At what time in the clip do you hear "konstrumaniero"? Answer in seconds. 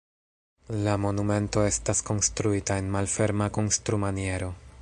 3.59-4.55